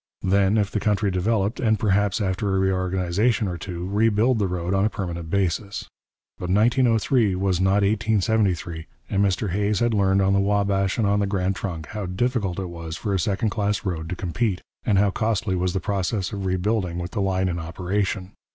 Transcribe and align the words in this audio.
Then, 0.23 0.57
if 0.57 0.71
the 0.71 0.79
country 0.79 1.11
developed, 1.11 1.59
and 1.59 1.77
perhaps 1.77 2.19
after 2.19 2.55
a 2.55 2.59
reorganization 2.59 3.47
or 3.47 3.55
two, 3.59 3.87
rebuild 3.87 4.39
the 4.39 4.47
road 4.47 4.73
on 4.73 4.83
a 4.83 4.89
permanent 4.89 5.29
basis. 5.29 5.85
But 6.39 6.49
1903 6.49 7.35
was 7.35 7.61
not 7.61 7.83
1873, 7.85 8.87
and 9.11 9.23
Mr 9.23 9.51
Hays 9.51 9.77
had 9.79 9.93
learned 9.93 10.23
on 10.23 10.33
the 10.33 10.39
Wabash 10.39 10.97
and 10.97 11.05
on 11.05 11.19
the 11.19 11.27
Grand 11.27 11.55
Trunk 11.55 11.85
how 11.89 12.07
difficult 12.07 12.57
it 12.57 12.69
was 12.71 12.97
for 12.97 13.13
a 13.13 13.19
second 13.19 13.51
class 13.51 13.85
road 13.85 14.09
to 14.09 14.15
compete, 14.15 14.59
and 14.83 14.97
how 14.97 15.11
costly 15.11 15.55
was 15.55 15.73
the 15.73 15.79
process 15.79 16.33
of 16.33 16.47
rebuilding 16.47 16.97
with 16.97 17.11
the 17.11 17.21
line 17.21 17.47
in 17.47 17.59
operation. 17.59 18.31